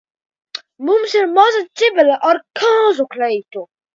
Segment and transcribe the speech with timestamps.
[0.87, 3.67] Mums ir maza ķibele ar kāzu kleitu.